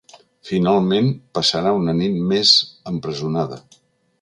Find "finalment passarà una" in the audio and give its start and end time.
0.51-1.95